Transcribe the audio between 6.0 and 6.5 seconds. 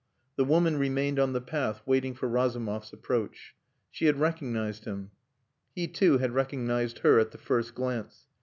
had